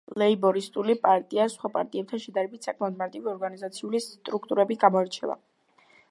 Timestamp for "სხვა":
1.55-1.69